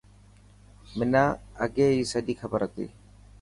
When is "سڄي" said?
2.11-2.33